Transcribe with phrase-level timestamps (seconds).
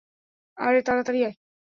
[0.57, 1.35] আরে তাড়াতাড়ি আয়!